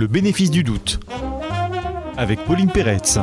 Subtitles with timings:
[0.00, 0.98] Le bénéfice du doute.
[2.16, 3.18] Avec Pauline Peretz.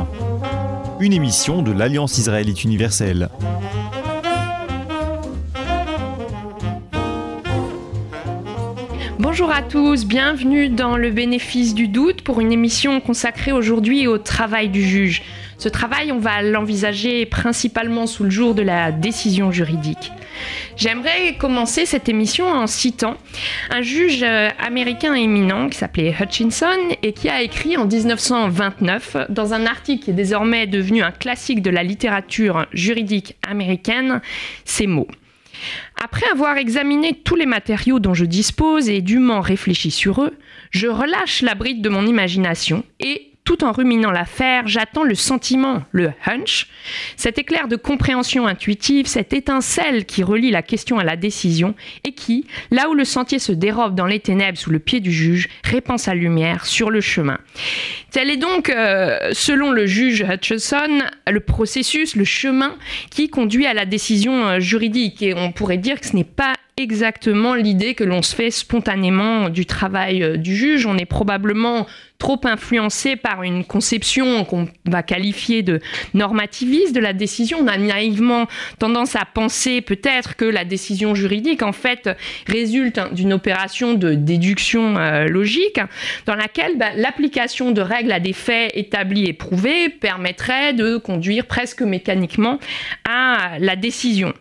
[1.00, 3.30] Une émission de l'Alliance israélite universelle.
[9.18, 14.18] Bonjour à tous, bienvenue dans Le bénéfice du doute pour une émission consacrée aujourd'hui au
[14.18, 15.24] travail du juge.
[15.56, 20.12] Ce travail, on va l'envisager principalement sous le jour de la décision juridique.
[20.78, 23.16] J'aimerais commencer cette émission en citant
[23.68, 29.54] un juge euh, américain éminent qui s'appelait Hutchinson et qui a écrit en 1929 dans
[29.54, 34.20] un article qui est désormais devenu un classique de la littérature juridique américaine
[34.64, 35.08] ces mots.
[36.00, 40.38] Après avoir examiné tous les matériaux dont je dispose et dûment réfléchi sur eux,
[40.70, 45.82] je relâche la bride de mon imagination et tout en ruminant l'affaire, j'attends le sentiment,
[45.92, 46.66] le hunch,
[47.16, 51.74] cet éclair de compréhension intuitive, cette étincelle qui relie la question à la décision
[52.04, 55.10] et qui, là où le sentier se dérobe dans les ténèbres sous le pied du
[55.10, 57.38] juge, répand sa lumière sur le chemin.
[58.10, 62.76] Tel est donc, euh, selon le juge Hutchison, le processus, le chemin
[63.10, 65.22] qui conduit à la décision euh, juridique.
[65.22, 69.48] Et on pourrait dire que ce n'est pas exactement l'idée que l'on se fait spontanément
[69.48, 70.86] du travail euh, du juge.
[70.86, 71.86] On est probablement
[72.18, 75.80] trop influencé par une conception qu'on va qualifier de
[76.14, 77.58] normativiste de la décision.
[77.60, 78.46] On a naïvement
[78.78, 82.10] tendance à penser peut-être que la décision juridique, en fait,
[82.46, 85.80] résulte d'une opération de déduction euh, logique
[86.26, 91.46] dans laquelle bah, l'application de règles à des faits établis et prouvés permettrait de conduire
[91.46, 92.58] presque mécaniquement
[93.08, 94.32] à la décision.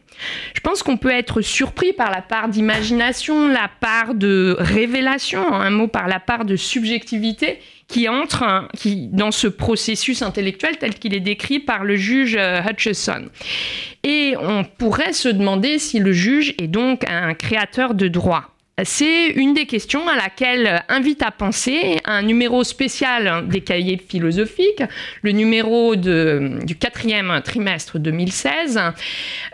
[0.53, 5.69] Je pense qu'on peut être surpris par la part d'imagination, la part de révélation, un
[5.69, 8.67] mot par la part de subjectivité qui entre hein,
[9.11, 13.29] dans ce processus intellectuel tel qu'il est décrit par le juge euh, Hutchison.
[14.03, 18.56] Et on pourrait se demander si le juge est donc un créateur de droit.
[18.83, 24.83] C'est une des questions à laquelle invite à penser un numéro spécial des cahiers philosophiques,
[25.23, 28.79] le numéro du quatrième trimestre 2016,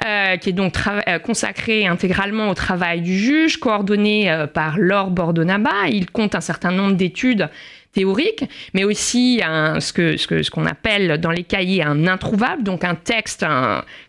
[0.05, 0.75] euh, qui est donc
[1.07, 5.87] euh, consacré intégralement au travail du juge, coordonné euh, par Laure Bordonaba.
[5.89, 7.47] Il compte un certain nombre d'études
[7.93, 12.83] théorique, mais aussi ce qu'on que, ce qu'on appelle dans les cahiers un introuvable, donc
[12.83, 13.45] un texte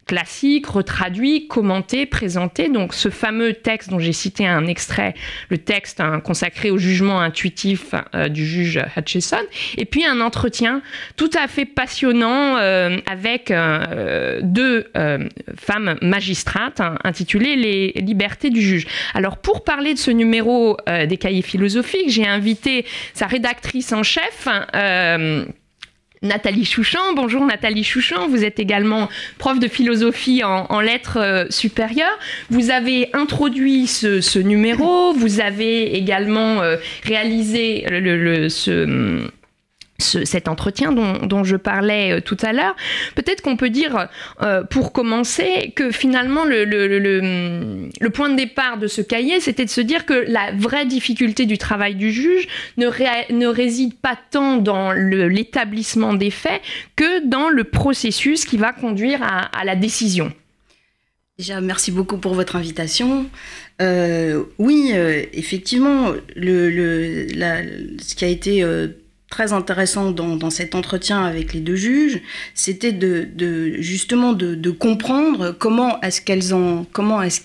[0.06, 2.68] classique, retraduit, commenté, présenté.
[2.68, 5.14] Donc ce fameux texte dont j'ai cité un extrait,
[5.48, 9.36] le texte hein, consacré au jugement intuitif euh, du juge Hutchison,
[9.76, 10.82] et puis un entretien
[11.16, 14.86] tout à fait passionnant euh, avec euh, deux
[15.56, 18.86] femmes magistrates hein, intitulé Les libertés du juge.
[19.14, 22.84] Alors pour parler de ce numéro des cahiers philosophiques, j'ai invité
[23.14, 24.48] sa rédactrice en chef.
[24.74, 25.44] Euh,
[26.22, 27.12] Nathalie Chouchan.
[27.14, 32.18] Bonjour Nathalie Chouchan, vous êtes également prof de philosophie en, lettres euh, supérieures.
[32.50, 39.28] Vous avez introduit ce, numéro, vous avez également euh, réalisé le, ce
[39.98, 42.74] cet entretien dont, je parlais euh, tout à l'heure,
[43.14, 44.08] peut-être qu'on peut dire,
[44.42, 49.70] euh, pour commencer, que finalement le, le, point de départ de ce cahier, c'était de
[49.70, 52.86] se dire que la vraie difficulté du travail du juge ne,
[53.32, 56.60] ne réside pas tant dans l'établissement des faits
[56.96, 60.32] que dans le processus qui va conduire à, la décision.
[61.38, 63.26] Déjà, merci beaucoup pour votre invitation.
[63.82, 64.92] Euh, oui,
[65.32, 67.26] effectivement, le,
[68.00, 68.64] ce qui a été
[69.30, 72.20] très intéressant dans, cet entretien avec les deux juges,
[72.54, 76.84] c'était de, justement de, comprendre comment est-ce qu'elles en
[77.22, 77.40] est-ce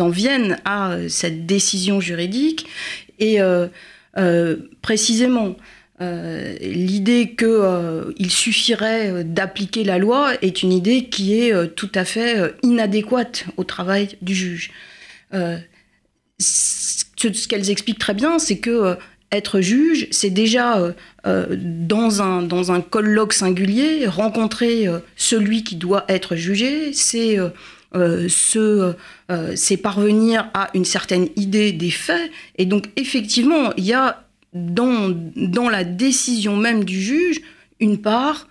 [0.00, 2.66] en viennent à euh, cette décision juridique
[3.18, 3.68] et euh,
[4.16, 5.56] euh, précisément
[6.00, 13.46] l'idée qu'il suffirait d'appliquer la loi est une idée qui est tout à fait inadéquate
[13.56, 14.70] au travail du juge.
[15.32, 18.98] ce qu'elles expliquent très bien, c'est que
[19.36, 20.92] être juge, c'est déjà euh,
[21.26, 27.38] euh, dans, un, dans un colloque singulier, rencontrer euh, celui qui doit être jugé, c'est
[29.54, 32.28] c'est parvenir à une certaine idée des faits.
[32.58, 37.40] Et donc effectivement, il y a dans, dans la décision même du juge
[37.78, 38.48] une part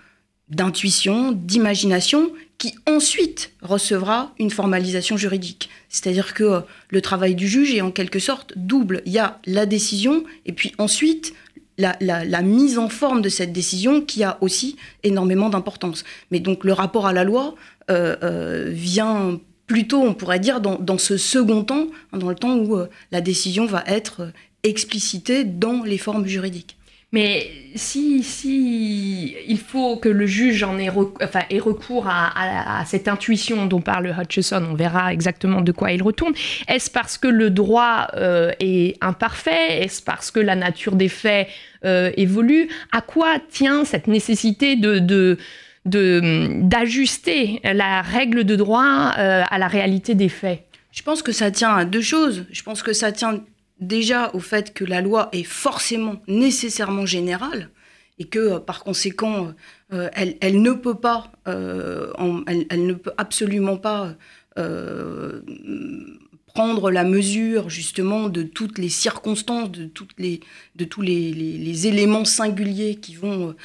[0.48, 2.32] d'intuition, d'imagination,
[2.64, 5.70] qui ensuite recevra une formalisation juridique.
[5.90, 6.60] C'est-à-dire que euh,
[6.92, 9.02] le travail du juge est en quelque sorte double.
[9.06, 11.34] Il y a la décision et puis ensuite
[11.78, 16.06] la, mise en forme de cette décision qui a aussi énormément d'importance.
[16.32, 17.56] Mais donc le rapport à la loi
[17.92, 22.56] euh, euh, vient plutôt, on pourrait dire, dans, ce second temps, hein, dans le temps
[22.56, 22.78] où
[23.12, 24.32] la décision va être
[24.64, 26.78] explicitée dans les formes juridiques.
[27.14, 33.08] Mais si, si il faut que le juge en ait, enfin, ait recours à, cette
[33.08, 36.34] intuition dont parle Hutchison, on verra exactement de quoi il retourne.
[36.68, 39.84] Est-ce parce que le droit euh, est imparfait?
[39.84, 41.48] Est-ce parce que la nature des faits
[41.86, 42.68] euh, évolue?
[42.92, 45.38] À quoi tient cette nécessité de,
[45.86, 50.64] d'ajuster la règle de droit euh, à la réalité des faits?
[50.92, 52.46] Je pense que ça tient à deux choses.
[52.52, 53.40] Je pense que ça tient
[53.88, 57.70] déjà au fait que la loi est forcément, nécessairement générale
[58.20, 59.54] et que euh, par conséquent,
[59.92, 62.12] euh, elle, ne peut pas, euh,
[62.48, 64.16] elle, ne peut absolument pas
[66.54, 70.42] prendre la mesure justement de toutes les circonstances, de, toutes les,
[70.76, 73.56] de tous les, éléments singuliers qui vont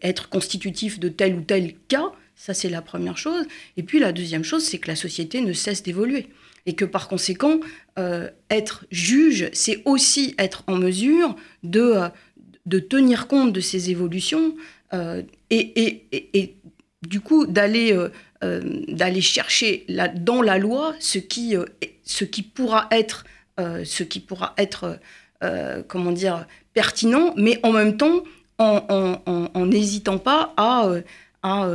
[0.00, 2.12] être constitutifs de tel ou tel cas.
[2.36, 3.44] Ça, c'est la première chose.
[3.76, 6.28] Et puis la deuxième chose, c'est que la société ne cesse d'évoluer
[6.68, 7.60] et que par conséquent,
[7.98, 12.08] euh, être juge, c'est aussi être en mesure de, euh,
[12.66, 14.54] de tenir compte de ces évolutions
[14.92, 16.56] euh, et, et,
[17.06, 17.96] du coup d'aller
[18.42, 19.86] d'aller chercher
[20.16, 21.54] dans la loi ce qui,
[22.04, 23.24] ce qui pourra être,
[23.56, 24.98] ce qui pourra être
[25.86, 28.24] comment dire, pertinent, mais en même temps
[28.58, 30.90] en n'hésitant pas à,
[31.42, 31.70] à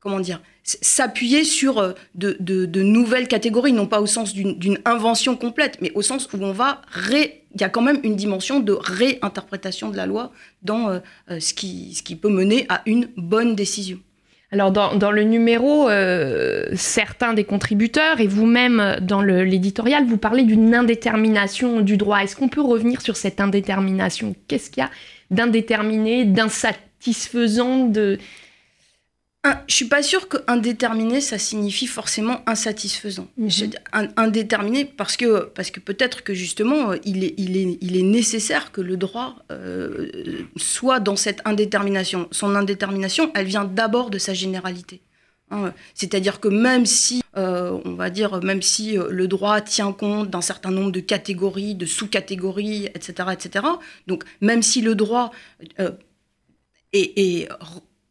[0.00, 5.78] comment dire, s'appuyer sur euh, de, nouvelles catégories, non pas au sens d'une invention complète,
[5.80, 7.42] mais au sens où on va ré...
[7.54, 10.30] Il y a quand même une dimension de réinterprétation de la loi
[10.62, 10.98] dans euh,
[11.30, 13.98] euh, ce, qui, peut mener à une bonne décision.
[14.52, 15.88] Alors dans, le numéro,
[16.74, 22.18] certains des contributeurs et vous-même dans l'éditorial, vous parlez d'une indétermination du droit.
[22.18, 24.36] Est-ce qu'on peut revenir sur cette indétermination?
[24.46, 24.90] Qu'est-ce qu'il y a
[25.32, 28.18] d'indéterminé, d'insatisfaisant de
[29.68, 33.28] je suis pas sûre qu'indéterminé, ça signifie forcément insatisfaisant.
[33.36, 33.50] Mhm.
[34.16, 38.02] Indéterminé parce que, parce que peut-être que justement, euh, il est, il, est, il est
[38.02, 40.08] nécessaire que le droit euh,
[40.56, 42.28] soit dans cette indétermination.
[42.30, 45.00] Son indétermination, elle vient d'abord de sa généralité.
[45.50, 45.72] Hein.
[45.94, 50.40] C'est-à-dire que même si, euh, on va dire, même si le droit tient compte d'un
[50.40, 53.66] certain nombre de catégories, de sous-catégories, etc., etc.,
[54.06, 55.30] donc même si le droit
[55.78, 57.48] est, est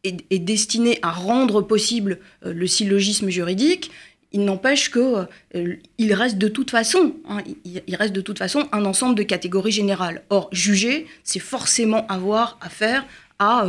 [0.06, 3.90] est, destiné à rendre possible euh, le syllogisme juridique,
[4.32, 8.68] il n'empêche que euh, il reste de toute façon, hein, il, reste de toute façon
[8.72, 10.22] un ensemble de catégories générales.
[10.30, 13.06] Or, juger, c'est forcément avoir affaire
[13.38, 13.66] à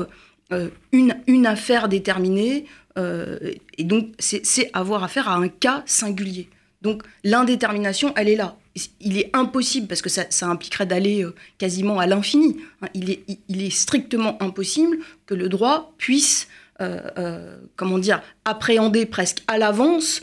[0.52, 2.66] euh, une, une, affaire déterminée,
[3.78, 6.50] et donc c'est avoir affaire à un cas singulier.
[6.82, 8.58] Donc l'indétermination, elle est là
[9.00, 13.24] il est impossible, parce que ça, impliquerait d'aller euh, quasiment à l'infini, hein, il, est,
[13.48, 16.48] il, est, strictement impossible que le droit puisse,
[16.82, 20.22] euh, euh, comment dire, appréhender presque à l'avance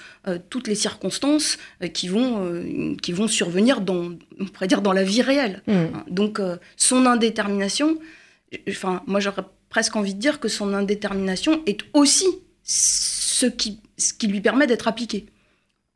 [0.49, 1.59] toutes les circonstances
[1.93, 5.63] qui, vont, qui vont survenir dans, on pourrait dire, dans la vie réelle.
[5.67, 5.73] Mmh.
[5.73, 6.41] Hein, donc
[6.77, 7.99] son indétermination,
[8.69, 12.27] enfin, moi j'aurais presque envie de dire que son indétermination est aussi
[12.63, 15.27] ce qui, ce qui lui permet d'être appliqué.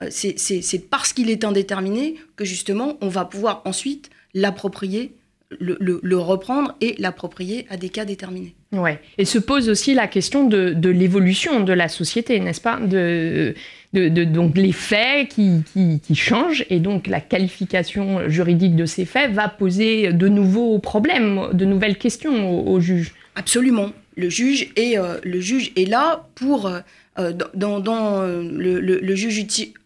[0.03, 5.13] Euh, c'est parce qu'il est indéterminé que justement on va pouvoir ensuite l'approprier,
[5.59, 8.55] le, reprendre et l'approprier à des cas déterminés.
[8.71, 9.01] Ouais.
[9.17, 12.79] Et se pose aussi la question de, l'évolution de la société, n'est-ce pas?
[12.79, 13.55] De,
[13.93, 20.13] donc les faits qui, changent et donc la qualification juridique de ces faits va poser
[20.13, 23.15] de nouveaux problèmes, de nouvelles questions au, juge.
[23.35, 23.91] Absolument.
[24.17, 26.71] Le juge est, euh, le juge est là pour
[27.19, 29.39] euh, dans, euh, le, juge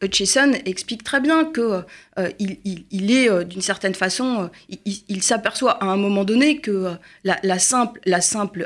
[0.02, 1.82] Hutchison explique très bien que
[2.18, 4.50] euh, il, est d'une certaine façon,
[4.84, 6.90] il, s'aperçoit à un moment donné que
[7.24, 8.00] la, simple,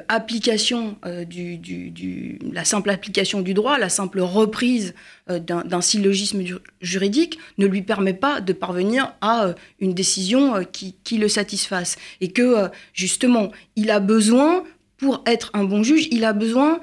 [0.09, 0.97] application
[1.29, 4.95] du, la simple application du droit, la simple reprise
[5.29, 6.43] d'un syllogisme
[6.81, 11.97] juridique ne lui permet pas de parvenir à une décision qui le satisfasse.
[12.21, 14.65] Et que justement il a besoin
[14.97, 16.81] pour être un bon juge, il a besoin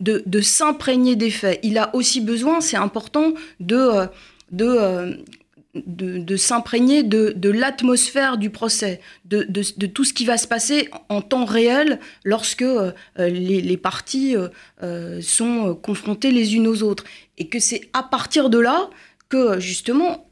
[0.00, 1.60] de, s'imprégner des faits.
[1.62, 4.06] Il a aussi besoin, c'est important, de, euh,
[4.60, 5.14] euh,
[5.74, 9.42] de, de, s'imprégner de, l'atmosphère du procès, de,
[9.86, 14.34] tout ce qui va se passer en temps réel lorsque euh, les, parties
[15.20, 17.04] sont confrontées les unes aux autres.
[17.38, 18.90] Et que c'est à partir de là
[19.28, 20.28] que, justement,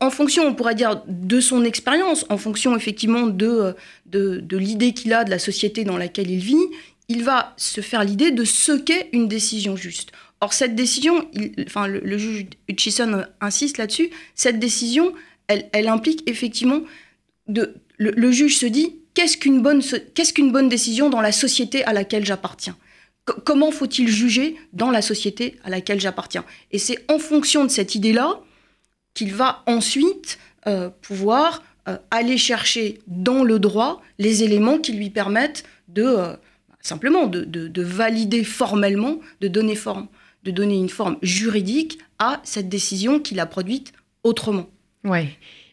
[0.00, 5.12] en, fonction, on pourrait dire, de son expérience, en fonction effectivement de, de l'idée qu'il
[5.12, 6.66] a de la société dans laquelle il vit,
[7.08, 10.12] il va se faire l'idée de ce qu'est une décision juste.
[10.40, 15.12] Or, cette décision, le, juge Hutchison insiste là-dessus, cette décision,
[15.48, 16.82] elle, implique effectivement,
[17.48, 22.76] le, juge se dit, qu'est-ce qu'une bonne, décision dans la société à laquelle j'appartiens?
[23.44, 26.44] Comment faut-il juger dans la société à laquelle j'appartiens?
[26.70, 28.40] Et c'est en fonction de cette idée-là
[29.14, 31.62] qu'il va ensuite euh, pouvoir
[32.10, 36.36] aller chercher dans le droit les éléments qui lui permettent de
[36.88, 40.08] simplement de, valider formellement, de donner forme,
[40.44, 43.92] de donner une forme juridique à cette décision qu'il a produite
[44.24, 44.68] autrement.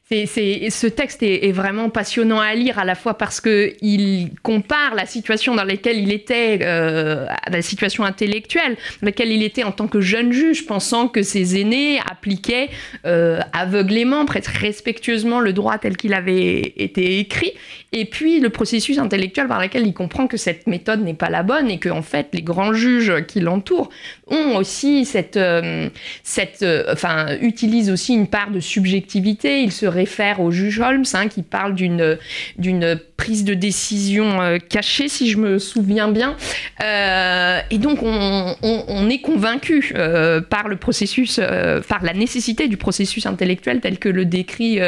[0.08, 5.56] Ce texte est, vraiment passionnant à lire à la fois parce qu'il compare la situation
[5.56, 10.02] dans laquelle il était, euh, la situation intellectuelle dans laquelle il était en tant que
[10.02, 12.70] jeune juge, pensant que ses aînés appliquaient
[13.08, 17.54] euh, aveuglément, presque respectueusement le droit tel qu'il avait été écrit,
[17.92, 21.42] et puis le processus intellectuel par lequel il comprend que cette méthode n'est pas la
[21.42, 23.90] bonne et que en fait les grands juges qui l'entourent
[24.28, 25.90] ont aussi cette, euh,
[26.22, 29.64] cette, enfin utilisent aussi une part de subjectivité.
[29.96, 32.18] Réfère au juge Holmes, hein, qui parle d'une
[33.18, 36.36] prise de décision euh, cachée, si je me souviens bien.
[36.84, 41.40] Euh, et donc, on, est convaincu euh, par le processus,
[41.88, 44.80] par la nécessité du processus intellectuel tel que le décrit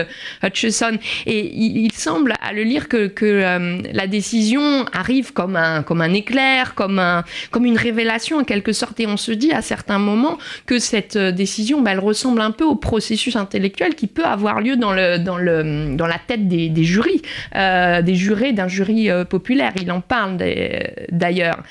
[0.44, 0.98] Hutchison.
[1.26, 6.14] Et il, semble, à le lire, que, que la décision arrive comme un, comme un
[6.14, 9.00] éclair, comme, un, comme une révélation en quelque sorte.
[9.00, 12.66] Et on se dit à certains moments que cette décision, bah, elle ressemble un peu
[12.66, 17.22] au processus intellectuel qui peut avoir lieu dans, dans, la tête des, des jurys,
[17.54, 19.74] des juré d'un jury euh, populaire.
[19.82, 20.38] Il en parle
[21.12, 21.64] d'ailleurs.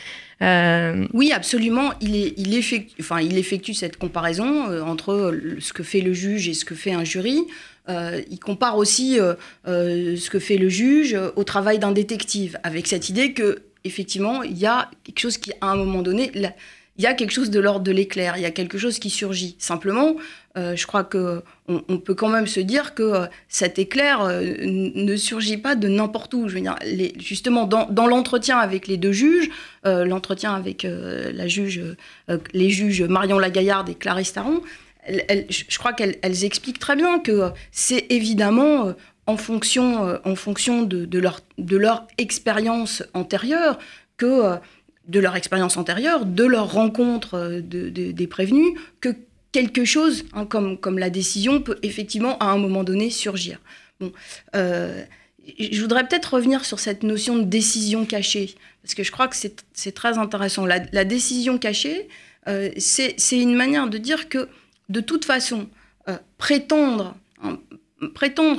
[0.42, 1.92] Euh, oui, absolument.
[2.00, 6.92] Il, effectue, cette comparaison euh, entre ce que fait le juge et ce que fait
[6.92, 7.42] un jury.
[7.88, 9.18] il compare aussi
[9.64, 14.59] ce que fait le juge au travail d'un détective, avec cette idée que effectivement, il
[14.59, 17.61] y a quelque chose qui, à un moment donné, il y a quelque chose de
[17.61, 19.54] l'ordre de l'éclair, il y a quelque chose qui surgit.
[19.59, 20.16] Simplement,
[20.56, 24.54] euh, je crois que on, peut quand même se dire que euh, cet éclair euh,
[24.62, 26.48] ne surgit pas de n'importe où.
[27.18, 29.50] Justement, dans, l'entretien avec les deux juges,
[29.84, 31.82] l'entretien avec la juge,
[32.52, 34.62] les juges Marion Lagaillarde et Clarisse Taron,
[35.08, 38.94] je crois qu'elles expliquent très bien que c'est évidemment
[39.26, 43.78] en fonction, en fonction de leur expérience antérieure
[44.16, 44.56] que
[45.08, 49.14] de leur expérience antérieure, de leur rencontre des prévenus, que
[49.56, 53.58] quelque chose, hein, comme, comme la décision, peut effectivement à un moment donné surgir.
[54.00, 54.12] Bon,
[54.54, 55.02] euh,
[55.58, 59.36] je voudrais peut-être revenir sur cette notion de décision cachée, parce que je crois que
[59.36, 60.66] c'est très intéressant.
[60.66, 62.08] La, décision cachée,
[62.48, 64.46] euh, c'est une manière de dire que,
[64.90, 65.68] de toute façon,
[66.10, 67.58] euh, prétendre, hein,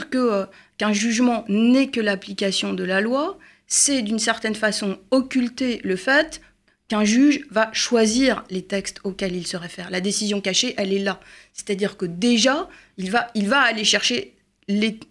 [0.09, 0.45] que
[0.79, 3.37] qu'un jugement n'est que l'application de la loi,
[3.67, 6.41] c'est d'une certaine façon occulter le fait
[6.87, 9.89] qu'un juge va choisir les textes auxquels il se réfère.
[9.89, 11.19] La décision cachée, elle est là.
[11.53, 13.29] C'est-à-dire que déjà, il va,
[13.59, 14.33] aller chercher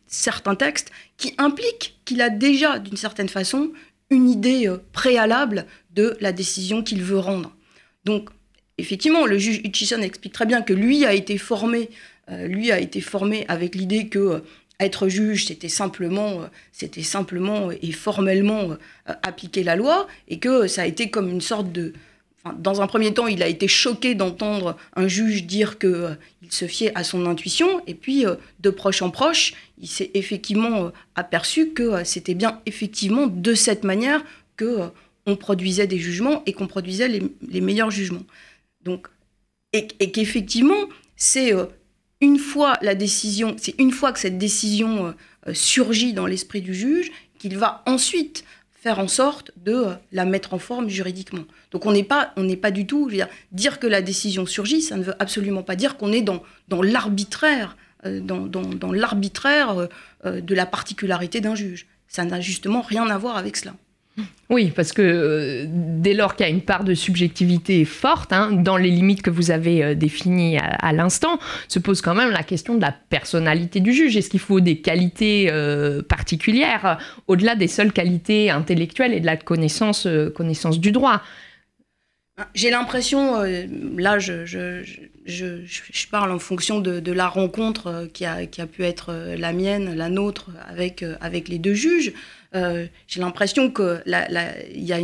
[0.06, 3.72] certains textes qui impliquent qu'il a déjà, d'une certaine façon,
[4.10, 7.54] une idée euh, préalable de la décision qu'il veut rendre.
[8.04, 8.30] Donc,
[8.78, 11.90] effectivement, le juge Hutchison explique très bien que lui a été formé,
[12.30, 14.40] euh, lui a été formé avec l'idée que euh,
[14.80, 20.66] être juge, c'était simplement, euh, c'était simplement et formellement euh, appliquer la loi, et que
[20.66, 21.94] ça a été comme une sorte de...
[22.58, 26.14] dans un premier temps, il a été choqué d'entendre un juge dire qu'il euh,
[26.50, 28.24] se fiait à son intuition, et puis
[28.60, 34.22] de proche en proche, il s'est effectivement aperçu que c'était bien effectivement de cette manière
[34.56, 34.90] que
[35.28, 38.24] on produisait des jugements et qu'on produisait les, meilleurs jugements.
[38.84, 39.08] Donc,
[39.72, 41.52] et qu'effectivement, c'est
[42.20, 45.14] une fois la décision, c'est une fois que cette décision
[45.46, 50.24] euh, surgit dans l'esprit du juge qu'il va ensuite faire en sorte de euh, la
[50.24, 51.44] mettre en forme juridiquement.
[51.72, 54.02] Donc on n'est pas, on n'est pas du tout, je veux dire, dire que la
[54.02, 58.46] décision surgit, ça ne veut absolument pas dire qu'on est dans, dans l'arbitraire, euh, dans,
[58.46, 59.88] dans l'arbitraire
[60.24, 61.86] de la particularité d'un juge.
[62.08, 63.74] Ça n'a justement rien à voir avec cela.
[64.48, 68.52] Oui, parce que euh, dès lors qu'il y a une part de subjectivité forte, hein,
[68.52, 72.44] dans les limites que vous avez euh, définies à, l'instant, se pose quand même la
[72.44, 74.16] question de la personnalité du juge.
[74.16, 79.36] Est-ce qu'il faut des qualités euh, particulières au-delà des seules qualités intellectuelles et de la
[79.36, 81.22] connaissance, connaissance du droit?
[82.54, 83.40] J'ai l'impression,
[83.96, 84.82] là je, je,
[85.24, 89.54] je, je, parle en fonction de, la rencontre qui a, qui a, pu être la
[89.54, 92.12] mienne, la nôtre avec, avec les deux juges.
[92.56, 94.26] Euh, j'ai l'impression que la,
[94.72, 94.98] y a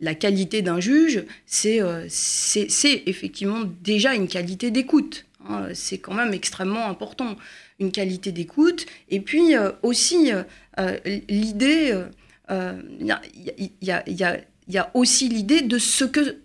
[0.00, 1.24] la qualité d'un juge,
[1.64, 5.24] euh, c'est effectivement déjà une qualité d'écoute.
[5.48, 5.68] Hein.
[5.72, 7.36] c'est quand même extrêmement important,
[7.78, 8.86] une qualité d'écoute.
[9.08, 10.32] Et puis euh, aussi
[11.28, 11.94] l'idée,
[12.50, 13.16] il
[13.80, 16.36] y, a, aussi l'idée de ce que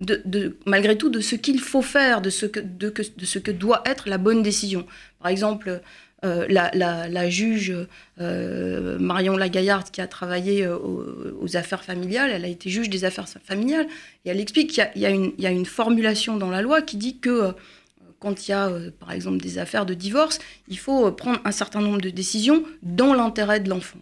[0.00, 2.92] de, malgré tout, de ce qu'il faut faire, de ce que, de,
[3.22, 4.86] ce que doit être la bonne décision.
[5.20, 5.80] Par exemple,
[6.24, 7.74] euh, la, juge
[8.20, 10.76] euh, Marion Lagaillarde, qui a travaillé euh,
[11.40, 13.86] aux, affaires familiales, elle a été juge des affaires familiales,
[14.24, 15.06] et elle explique qu'il y,
[15.46, 17.52] a une formulation dans la loi qui dit que
[18.18, 21.80] quand il y a, par exemple, des affaires de divorce, il faut prendre un certain
[21.80, 23.98] nombre de décisions dans l'intérêt de l'enfant.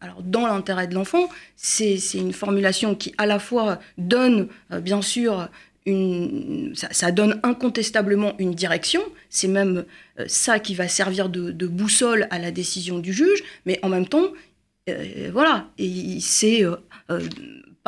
[0.00, 5.48] Alors dans l'intérêt de l'enfant, c'est une formulation qui à la fois donne, bien sûr,
[6.74, 9.84] ça, donne incontestablement une direction, c'est même
[10.26, 14.32] ça qui va servir de, boussole à la décision du juge, mais en même temps,
[15.32, 15.66] voilà,
[16.20, 16.64] c'est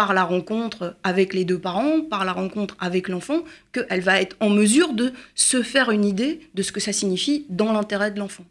[0.00, 4.34] par la rencontre avec les deux parents, par la rencontre avec l'enfant, qu'elle va être
[4.40, 8.18] en mesure de se faire une idée de ce que ça signifie dans l'intérêt de
[8.18, 8.46] l'enfant.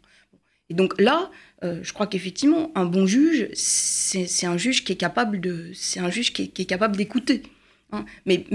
[0.68, 1.28] Et donc là,
[1.62, 6.00] euh, je crois qu'effectivement, un bon juge, c'est un juge qui est capable de, c'est
[6.00, 7.42] un juge qui est, capable d'écouter,
[7.92, 8.06] hein.
[8.24, 8.46] mais,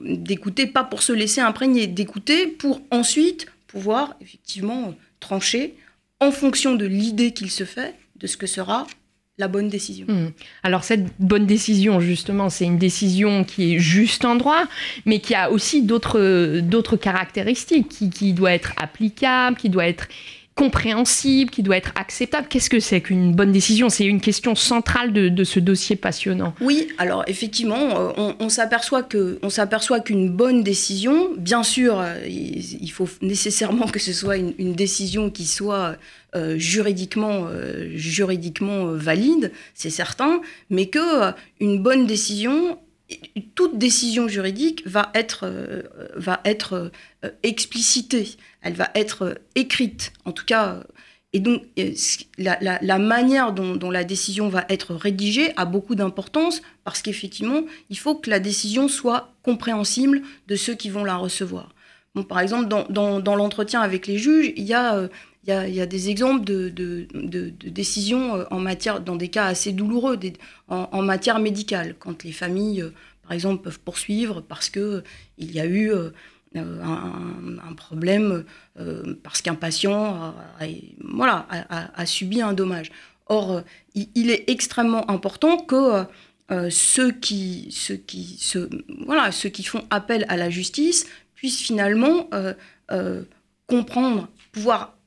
[0.00, 5.74] d'écouter pas pour se laisser imprégner, d'écouter pour ensuite pouvoir effectivement trancher
[6.20, 8.86] en fonction de l'idée qu'il se fait de ce que sera
[9.38, 10.06] la bonne décision.
[10.08, 10.30] Hmm.
[10.62, 14.66] Alors cette bonne décision, justement, c'est une décision qui est juste en droit,
[15.04, 20.06] mais qui a aussi d'autres caractéristiques, qui doit être applicable, qui doit être
[20.54, 22.46] compréhensible, qui doit être acceptable.
[22.48, 23.88] Qu'est-ce que c'est qu'une bonne décision?
[23.88, 26.54] C'est une question centrale de, ce dossier passionnant.
[26.60, 32.14] Oui, alors effectivement, euh, on, s'aperçoit que on s'aperçoit qu'une bonne décision, bien sûr, euh,
[32.26, 35.96] il, faut nécessairement que ce soit une, décision qui soit
[36.34, 37.48] euh, juridiquement
[37.94, 40.40] juridiquement valide, c'est certain,
[40.70, 42.78] mais que une bonne décision
[43.54, 45.50] toute décision juridique va être,
[46.16, 46.90] va être
[47.42, 50.74] explicitée elle va être euh, écrite, en tout cas.
[50.74, 50.82] Euh,
[51.34, 51.92] et donc, euh,
[52.38, 58.14] la, manière dont, la décision va être rédigée a beaucoup d'importance parce qu'effectivement, il faut
[58.14, 61.74] que la décision soit compréhensible de ceux qui vont la recevoir.
[62.14, 65.08] Bon, par exemple, dans, l'entretien avec les juges, il y a,
[65.46, 67.06] il y des exemples de,
[67.68, 70.18] décisions en matière, dans des cas assez douloureux,
[70.68, 72.84] en, matière médicale, quand les familles,
[73.22, 75.02] par exemple, peuvent poursuivre parce qu'il
[75.38, 75.90] y a eu
[76.56, 78.44] euh, un, problème
[78.78, 80.34] euh, parce qu'un patient a,
[81.00, 82.92] voilà, a, subi un dommage.
[83.26, 83.60] Or, euh,
[83.94, 86.04] il, est extrêmement important que
[86.68, 88.38] ceux, qui, ceux, qui,
[89.06, 92.28] voilà, ceux qui font appel à la justice puissent finalement
[93.66, 94.98] comprendre, pouvoir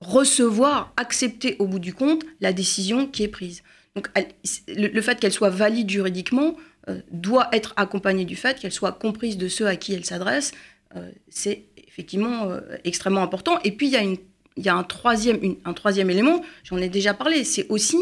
[0.00, 3.62] recevoir, accepter au bout du compte la décision qui est prise.
[3.94, 4.08] Donc,
[4.68, 6.54] le, fait qu'elle soit valide juridiquement
[6.88, 10.52] euh, doit être accompagnée du fait qu'elle soit comprise de ceux à qui elle s'adresse.
[10.94, 13.58] Euh, c'est effectivement euh, extrêmement important.
[13.64, 13.92] Et puis, il
[14.62, 17.98] y a, un, troisième, élément, j'en ai déjà parlé, c'est aussi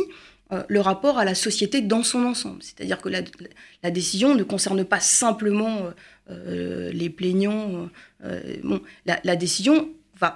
[0.69, 2.63] le rapport à la société dans son ensemble.
[2.63, 5.91] C'est-à-dire que la, décision ne concerne pas simplement
[6.29, 7.89] les plaignants.
[9.05, 9.89] la, décision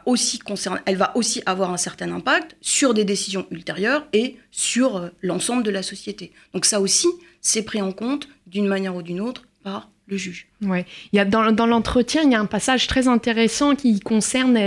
[0.07, 5.11] aussi concerner, elle va aussi avoir un certain impact sur des décisions ultérieures et sur
[5.23, 6.33] l'ensemble de la société.
[6.55, 7.09] Donc ça aussi,
[7.41, 10.47] c'est pris en compte d'une manière ou d'une autre par le juge.
[10.63, 10.87] Ouais.
[11.13, 14.59] Il y a dans, l'entretien, il y a un passage très intéressant qui concerne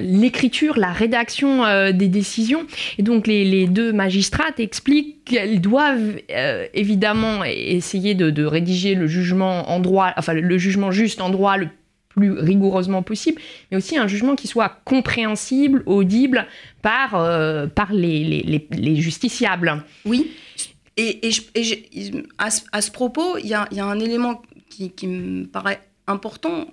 [0.00, 2.66] l'écriture, la, rédaction euh, des décisions.
[2.98, 8.94] Et donc les, les, deux magistrates expliquent qu'elles doivent euh, évidemment essayer de, de, rédiger
[8.94, 11.68] le jugement en droit, enfin le jugement juste en droit le
[12.16, 16.46] plus rigoureusement possible, mais aussi un jugement qui soit compréhensible, audible
[16.82, 19.84] par, euh, par les, les, les justiciables.
[20.04, 20.32] Oui.
[20.96, 21.20] Et,
[22.38, 26.68] à, ce, propos, il y a, un élément qui, me paraît important.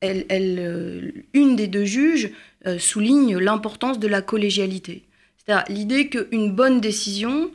[0.00, 2.30] Elle, euh, une des deux juges
[2.66, 5.02] euh, souligne l'importance de la collégialité.
[5.38, 7.50] C'est-à-dire l'idée qu'une bonne décision,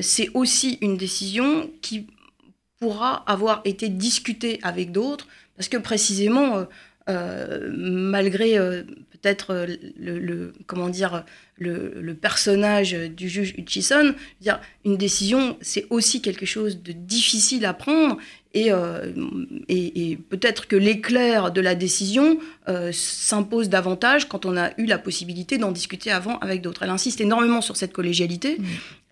[0.00, 2.06] c'est aussi une décision qui
[2.84, 6.66] pourra avoir été discutée avec d'autres, parce que précisément,
[7.06, 8.58] malgré
[9.24, 9.66] peut-être euh,
[9.98, 11.24] le, comment dire
[11.56, 17.74] le, personnage du juge Hutchison, dire une décision c'est aussi quelque chose de difficile à
[17.74, 18.18] prendre
[18.52, 19.12] et, euh,
[19.68, 24.98] et, peut-être que l'éclair de la décision euh, s'impose davantage quand on a eu la
[24.98, 26.84] possibilité d'en discuter avant avec d'autres.
[26.84, 28.64] Elle insiste énormément sur cette collégialité mmh.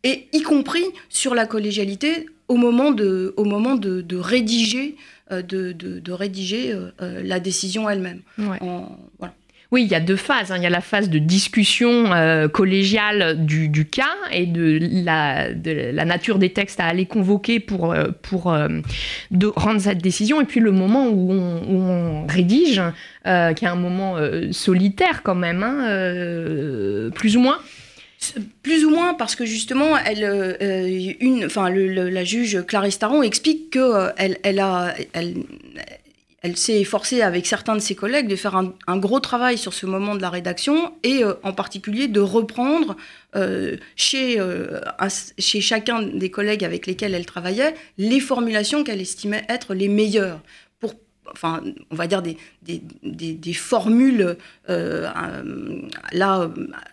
[0.05, 4.97] et y compris sur la collégialité au moment de, au moment de, rédiger,
[5.31, 8.21] de, de, rédiger la décision elle-même.
[8.37, 9.35] Voilà.
[9.73, 10.53] Oui, il y a deux phases.
[10.53, 10.59] Hein.
[10.59, 16.39] Il y a la phase de discussion euh, collégiale du, cas et de la, nature
[16.39, 18.69] des textes à aller convoquer pour, euh, pour euh,
[19.57, 20.43] rendre cette décision.
[20.43, 22.83] Et puis le moment où on, rédige,
[23.25, 24.17] qui est un moment
[24.51, 27.59] solitaire quand même, hein, plus ou moins.
[28.63, 34.11] Plus ou moins parce que justement, elle, une, enfin, la juge Clarisse Taron explique que
[34.17, 34.39] elle,
[36.43, 39.87] elle s'est efforcée avec certains de ses collègues de faire un, gros travail sur ce
[39.87, 42.97] moment de la rédaction et euh, en particulier de reprendre
[43.37, 44.81] euh, chez, euh,
[45.39, 50.41] chez chacun des collègues avec lesquels elle travaillait les formulations qu'elle estimait être les meilleures
[51.31, 54.37] enfin, on va dire des, formules
[54.69, 55.09] euh,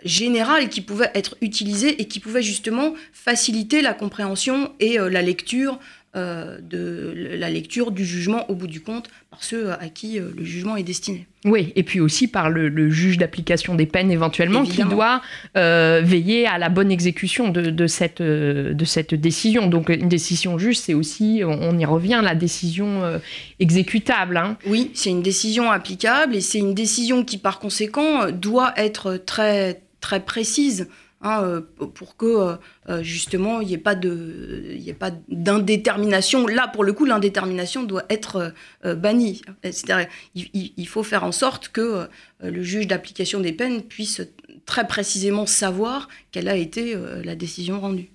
[0.04, 5.74] générales qui pouvaient être utilisées et qui pouvaient justement faciliter la compréhension et la lecture
[5.74, 5.84] euh,
[6.16, 10.44] de la lecture du jugement au bout du compte par ceux à qui euh, le
[10.44, 11.28] jugement est destiné.
[11.46, 15.22] Oui, et puis aussi par le, juge d'application des peines éventuellement qui doit
[15.56, 19.68] euh, veiller à la bonne exécution de, cette, de cette décision.
[19.68, 23.20] Donc une décision juste, c'est aussi, on, y revient, la décision
[23.60, 24.36] exécutable.
[24.36, 24.58] Hein.
[24.66, 29.82] Oui, c'est une décision applicable et c'est une décision qui par conséquent doit être très,
[30.02, 30.90] très précise.
[31.22, 32.56] Hein, euh, pour que euh,
[32.88, 33.94] euh, justement il n'y ait pas
[35.28, 36.48] d'indétermination.
[36.48, 38.54] Là, pour le coup, l'indétermination doit être
[38.86, 39.42] bannie.
[39.64, 42.08] C'est-à-dire, il, faut faire en sorte que
[42.42, 44.22] le juge d'application des peines puisse
[44.66, 48.10] très précisément savoir quelle a été la décision rendue.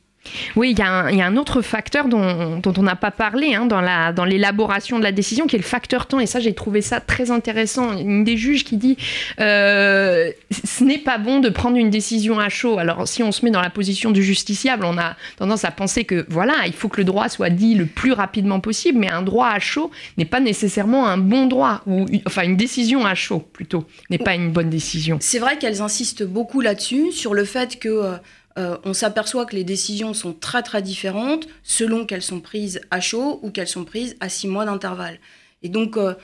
[0.56, 4.98] Oui, il y, a un autre facteur dont, on n'a pas parlé hein, dans l'élaboration
[4.98, 6.20] de la décision, qui est le facteur temps.
[6.20, 7.96] Et ça, j'ai trouvé ça très intéressant.
[7.96, 8.96] Une des juges qui dit
[9.40, 12.78] euh, ce n'est pas bon de prendre une décision à chaud.
[12.78, 16.04] Alors, si on se met dans la position du justiciable, on a tendance à penser
[16.04, 19.22] que voilà, il faut que le droit soit dit le plus rapidement possible, mais un
[19.22, 23.40] droit à chaud n'est pas nécessairement un bon droit, ou enfin une décision à chaud
[23.52, 25.18] plutôt n'est pas une bonne décision.
[25.20, 28.16] C'est vrai qu'elles insistent beaucoup là-dessus, sur le fait que euh,
[28.56, 33.00] euh, on s'aperçoit que les décisions sont très très différentes selon qu'elles sont prises à
[33.00, 35.18] chaud ou qu'elles sont prises à six mois d'intervalle.
[35.62, 36.14] Et donc, euh,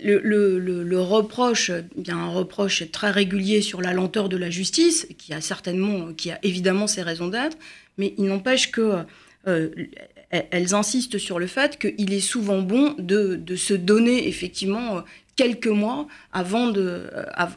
[0.00, 5.40] le, reproche, bien un reproche très régulier sur la lenteur de la justice, qui a
[5.40, 7.56] certainement, qui a évidemment ses raisons d'être,
[7.98, 8.98] mais il n'empêche que
[9.48, 9.70] euh,
[10.30, 15.02] elles insistent sur le fait qu'il est souvent bon de, se donner effectivement
[15.36, 17.08] quelques mois avant de,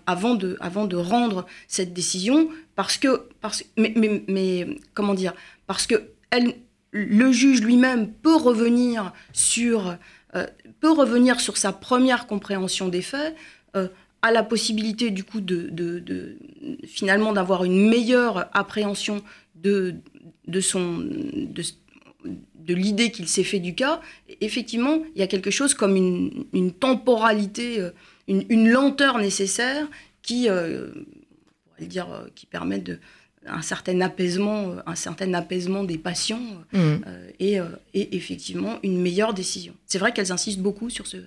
[0.06, 5.34] avant de, avant de rendre cette décision, parce que, parce, mais, mais, comment dire,
[5.68, 6.56] parce que elle,
[6.92, 9.98] le juge lui-même peut revenir sur,
[10.36, 10.48] euh,
[10.80, 13.36] peut revenir sur sa première compréhension des faits,
[13.76, 13.88] euh,
[14.22, 16.38] a la possibilité du coup de, de,
[16.88, 19.22] finalement d'avoir une meilleure appréhension
[19.56, 19.96] de,
[20.48, 21.06] de son
[22.66, 24.02] de l'idée qu'il s'est fait du cas,
[24.42, 27.92] effectivement, il y a quelque chose comme une, une temporalité, euh,
[28.28, 29.88] une, une, lenteur nécessaire
[30.22, 30.88] qui, euh,
[31.80, 33.00] dire, euh, qui permet de,
[33.46, 36.42] un certain apaisement, un certain apaisement des passions
[36.74, 36.96] mmh.
[37.40, 37.60] et,
[37.94, 39.76] et, effectivement une meilleure décision.
[39.86, 41.18] C'est vrai qu'elles insistent beaucoup sur ce,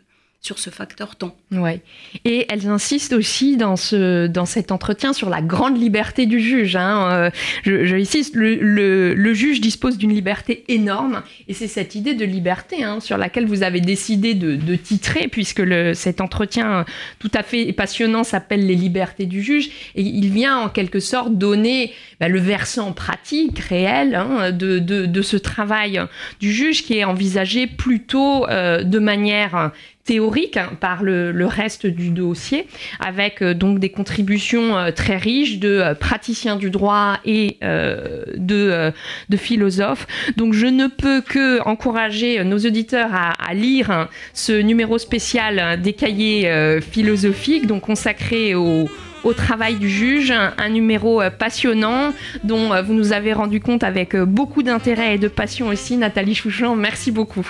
[0.40, 1.36] sur ce facteur temps.
[1.50, 1.80] Ouais.
[2.24, 6.76] Et elles insistent aussi dans, ce, dans cet entretien sur la grande liberté du juge.
[6.76, 7.10] Hein.
[7.12, 7.30] Euh,
[7.64, 13.00] je, insiste, le, juge dispose d'une liberté énorme et c'est cette idée de liberté hein,
[13.00, 15.62] sur laquelle vous avez décidé de, titrer puisque
[15.94, 16.84] cet entretien
[17.18, 21.34] tout à fait passionnant s'appelle Les libertés du juge et il vient en quelque sorte
[21.34, 26.00] donner bah, le versant pratique, réel hein, de, de, de, ce travail
[26.40, 29.72] du juge qui est envisagé plutôt euh, de manière
[30.08, 32.66] théorique hein, par le, reste du dossier,
[32.98, 38.92] avec euh, donc des contributions euh, très riches de euh, praticiens du droit et de,
[39.36, 40.06] philosophes.
[40.36, 45.92] Donc je ne peux que encourager nos auditeurs à, lire hein, ce numéro spécial des
[45.92, 48.88] cahiers philosophiques, donc consacré au
[49.24, 52.12] au travail du juge, un, numéro passionnant
[52.44, 55.96] dont vous nous avez rendu compte avec beaucoup d'intérêt et de passion aussi.
[55.96, 57.46] Nathalie Chouchan, merci beaucoup.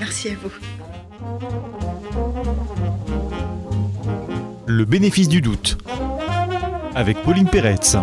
[0.00, 0.50] Merci à vous.
[4.74, 5.76] Le bénéfice du doute.
[6.94, 7.98] Avec Pauline Peretz.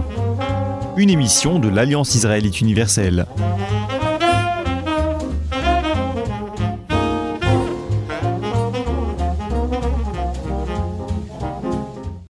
[0.98, 3.26] Une émission de l'Alliance israélite universelle.